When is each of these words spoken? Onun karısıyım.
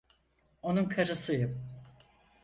Onun 0.61 0.89
karısıyım. 0.89 1.69